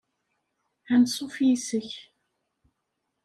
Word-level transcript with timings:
Ansuf 0.93 1.35
yis-k. 1.45 1.91